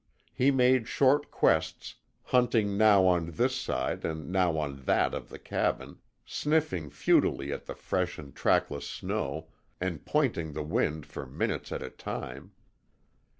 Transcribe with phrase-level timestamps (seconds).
[0.33, 1.93] He made short quests,
[2.23, 7.67] hunting now on this side and now on that of the cabin, sniffing futilely at
[7.67, 12.53] the fresh and trackless snow and pointing the wind for minutes at a time.